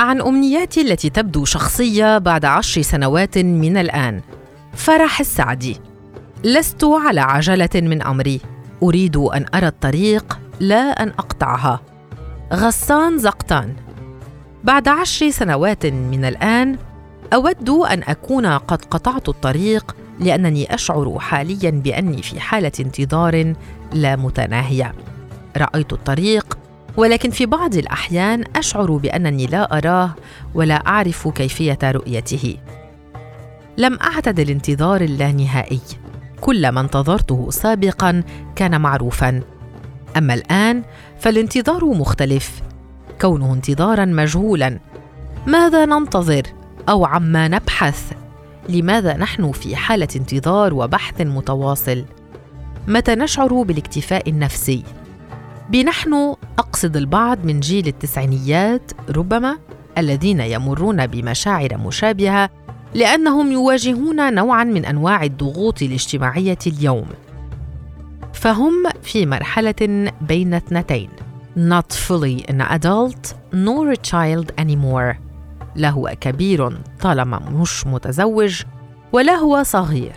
[0.00, 4.20] عن أمنياتي التي تبدو شخصية بعد عشر سنوات من الآن.
[4.74, 5.80] فرح السعدي
[6.44, 8.40] لست على عجلة من أمري.
[8.82, 11.80] أريد أن أرى الطريق لا أن أقطعها.
[12.52, 13.74] غسان زقطان.
[14.64, 16.78] بعد عشر سنوات من الآن
[17.34, 23.54] أود أن أكون قد قطعت الطريق لأنني أشعر حاليا بأني في حالة انتظار
[23.92, 24.94] لا متناهية.
[25.56, 26.58] رأيت الطريق
[26.96, 30.14] ولكن في بعض الأحيان أشعر بأنني لا أراه
[30.54, 32.56] ولا أعرف كيفية رؤيته.
[33.78, 35.80] لم أعتد الانتظار اللانهائي.
[36.40, 38.22] كل ما انتظرته سابقا
[38.56, 39.42] كان معروفا.
[40.16, 40.82] أما الآن
[41.18, 42.62] فالانتظار مختلف.
[43.20, 44.78] كونه انتظارا مجهولا.
[45.46, 46.42] ماذا ننتظر؟
[46.88, 48.12] أو عما نبحث؟
[48.68, 52.04] لماذا نحن في حالة انتظار وبحث متواصل؟
[52.88, 54.84] متى نشعر بالاكتفاء النفسي؟
[55.70, 59.58] بنحن أقصد البعض من جيل التسعينيات ربما
[59.98, 62.50] الذين يمرون بمشاعر مشابهة
[62.94, 67.06] لأنهم يواجهون نوعا من أنواع الضغوط الاجتماعية اليوم.
[68.32, 71.08] فهم في مرحلة بين اثنتين.
[71.56, 75.16] Not fully an adult nor a child anymore.
[75.76, 78.62] لا هو كبير طالما مش متزوج
[79.12, 80.14] ولا هو صغير.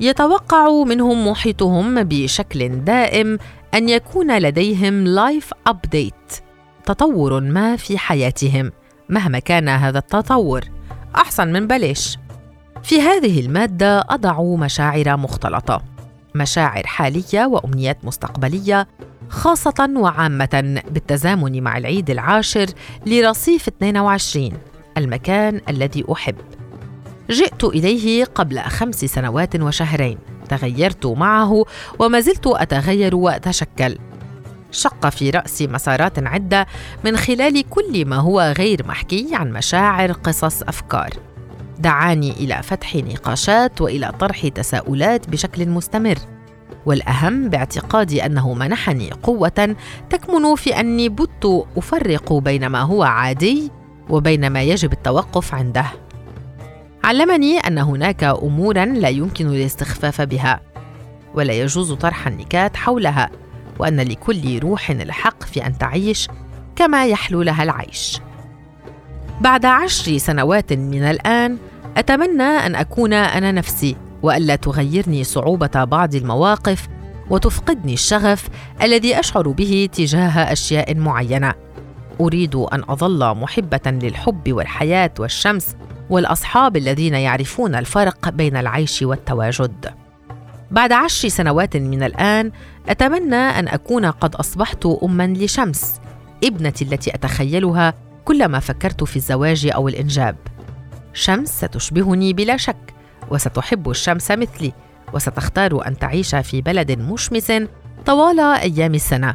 [0.00, 3.38] يتوقع منهم محيطهم بشكل دائم
[3.74, 6.14] أن يكون لديهم life update
[6.86, 8.72] تطور ما في حياتهم
[9.08, 10.60] مهما كان هذا التطور.
[11.16, 12.18] أحسن من بلاش
[12.82, 15.82] في هذه المادة أضع مشاعر مختلطة
[16.34, 18.88] مشاعر حالية وأمنيات مستقبلية
[19.28, 22.66] خاصة وعامة بالتزامن مع العيد العاشر
[23.06, 24.52] لرصيف 22
[24.96, 26.36] المكان الذي أحب.
[27.30, 30.18] جئت إليه قبل خمس سنوات وشهرين.
[30.48, 31.64] تغيرت معه
[31.98, 33.98] وما زلت أتغير وأتشكل.
[34.70, 36.66] شق في رأسي مسارات عدة
[37.04, 41.10] من خلال كل ما هو غير محكي عن مشاعر قصص أفكار.
[41.78, 46.18] دعاني إلى فتح نقاشات وإلى طرح تساؤلات بشكل مستمر.
[46.86, 49.76] والأهم باعتقادي أنه منحني قوة
[50.10, 53.70] تكمن في أني بت أفرق بين ما هو عادي
[54.08, 55.86] وبين ما يجب التوقف عنده.
[57.04, 60.60] علمني أن هناك أمورا لا يمكن الاستخفاف بها
[61.34, 63.30] ولا يجوز طرح النكات حولها
[63.78, 66.28] وأن لكل روح الحق في أن تعيش
[66.76, 68.20] كما يحلو لها العيش.
[69.40, 71.58] بعد عشر سنوات من الآن
[71.96, 76.88] أتمنى أن أكون أنا نفسي وألا تغيرني صعوبة بعض المواقف
[77.30, 78.48] وتفقدني الشغف
[78.82, 81.54] الذي أشعر به تجاه أشياء معينة.
[82.20, 85.76] أريد أن أظل محبة للحب والحياة والشمس
[86.10, 89.94] والأصحاب الذين يعرفون الفرق بين العيش والتواجد.
[90.70, 92.52] بعد عشر سنوات من الآن
[92.88, 96.00] أتمنى أن أكون قد أصبحت أما لشمس
[96.44, 97.94] ابنتي التي أتخيلها
[98.24, 100.36] كلما فكرت في الزواج أو الإنجاب.
[101.12, 102.94] شمس ستشبهني بلا شك
[103.30, 104.72] وستحب الشمس مثلي
[105.12, 107.52] وستختار أن تعيش في بلد مشمس
[108.06, 109.34] طوال أيام السنة.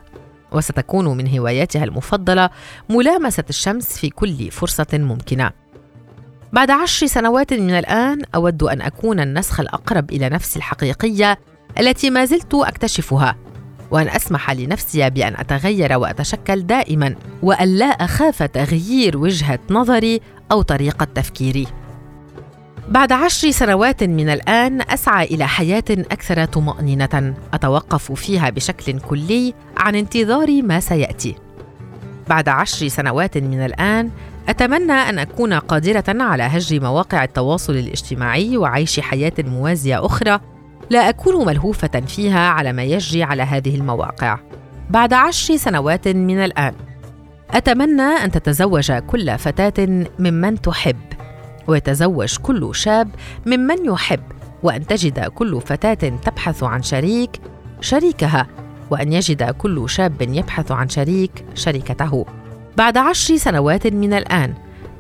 [0.52, 2.50] وستكون من هواياتها المفضلة
[2.90, 5.65] ملامسة الشمس في كل فرصة ممكنة.
[6.56, 11.40] بعد عشر سنوات من الآن أود أن أكون النسخ الأقرب إلى نفسي الحقيقية
[11.80, 13.36] التي ما زلت أكتشفها
[13.92, 20.22] وأن أسمح لنفسي بأن أتغير وأتشكل دائما وأن لا أخاف تغيير وجهة نظري
[20.52, 21.68] أو طريقة تفكيري.
[22.90, 29.96] بعد عشر سنوات من الآن أسعى إلى حياة أكثر طمأنينة أتوقف فيها بشكل كلي عن
[29.96, 31.36] انتظار ما سيأتي.
[32.30, 34.12] بعد عشر سنوات من الآن
[34.50, 40.40] أتمنى أن أكون قادرة على هجر مواقع التواصل الاجتماعي وعيش حياة موازية أخرى
[40.90, 44.40] لا أكون ملهوفة فيها على ما يجري على هذه المواقع.
[44.90, 46.74] بعد عشر سنوات من الآن،
[47.52, 50.98] أتمنى أن تتزوج كل فتاة ممن تحب،
[51.68, 53.10] ويتزوج كل شاب
[53.46, 54.24] ممن يحب،
[54.64, 57.42] وأن تجد كل فتاة تبحث عن شريك
[57.82, 58.48] شريكها،
[58.92, 62.26] وأن يجد كل شاب يبحث عن شريك شريكته.
[62.78, 64.54] بعد عشر سنوات من الآن.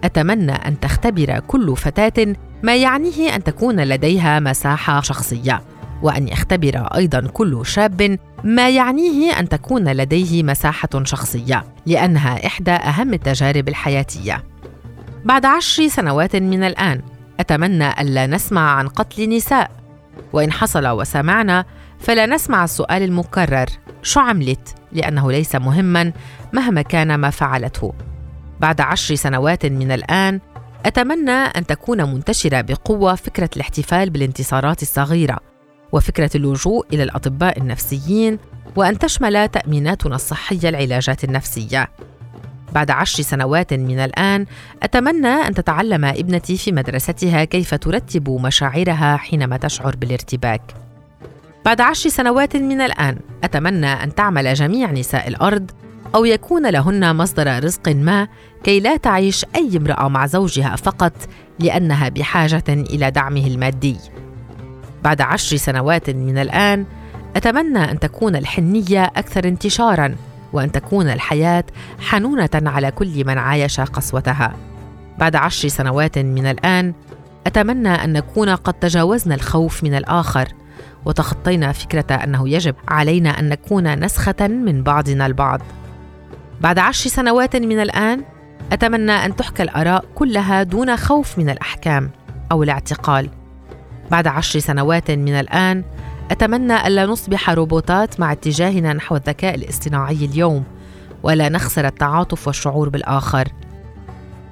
[0.04, 5.62] أتمنى أن تختبر كل فتاة ما يعنيه أن تكون لديها مساحة شخصية
[6.02, 13.14] وأن يختبر أيضا كل شاب ما يعنيه أن تكون لديه مساحة شخصية لأنها إحدى أهم
[13.14, 14.44] التجارب الحياتية.
[15.26, 17.02] بعد عشر سنوات من الآن
[17.40, 19.72] أتمنى ألا نسمع عن قتل نساء.
[20.34, 21.66] وإن حصل وسمعنا
[22.00, 23.66] فلا نسمع السؤال المكرر.
[24.04, 26.12] شو عملت؟ لأنه ليس مهما
[26.54, 27.94] مهما كان ما فعلته.
[28.60, 30.40] بعد عشر سنوات من الآن
[30.86, 35.40] أتمنى أن تكون منتشرة بقوة فكرة الاحتفال بالانتصارات الصغيرة
[35.92, 38.40] وفكرة اللجوء إلى الأطباء النفسيين
[38.76, 41.90] وأن تشمل تأميناتنا الصحية العلاجات النفسية.
[42.74, 44.46] بعد عشر سنوات من الآن
[44.84, 50.62] أتمنى أن تتعلم ابنتي في مدرستها كيف ترتب مشاعرها حينما تشعر بالارتباك.
[51.66, 55.72] بعد عشر سنوات من الآن أتمنى أن تعمل جميع نساء الأرض
[56.16, 58.28] أو يكون لهن مصدر رزق ما
[58.64, 61.14] كي لا تعيش أي امرأة مع زوجها فقط
[61.60, 63.98] لأنها بحاجة إلى دعمه المادي.
[65.04, 66.86] بعد عشر سنوات من الآن
[67.36, 70.16] أتمنى أن تكون الحنية أكثر انتشارا
[70.54, 71.64] وأن تكون الحياة
[72.00, 74.54] حنونة على كل من عايش قسوتها.
[75.18, 76.94] بعد عشر سنوات من الآن
[77.48, 80.48] أتمنى أن نكون قد تجاوزنا الخوف من الآخر
[81.06, 85.62] وتخطينا فكرة أنه يجب علينا أن نكون نسخة من بعضنا البعض.
[86.62, 88.24] بعد عشر سنوات من الآن
[88.72, 92.12] أتمنى أن تحكى الآراء كلها دون خوف من الأحكام
[92.52, 93.30] أو الاعتقال
[94.12, 95.84] بعد عشر سنوات من الآن
[96.32, 100.64] أتمنى ألا نصبح روبوتات مع اتجاهنا نحو الذكاء الاصطناعي اليوم
[101.24, 103.48] ولا نخسر التعاطف والشعور بالآخر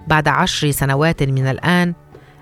[0.07, 1.93] بعد عشر سنوات من الآن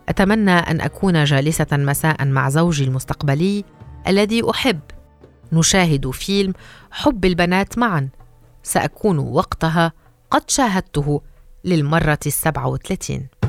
[0.10, 3.66] أتمنى أن أكون جالسة مساء مع زوجي المستقبلي
[4.08, 4.80] الذي أحب.
[5.54, 6.54] نشاهد فيلم
[6.92, 8.10] حب البنات معا.
[8.64, 9.94] سأكون وقتها
[10.32, 11.22] قد شاهدته
[11.64, 13.41] للمرة السبعة وثلاثين.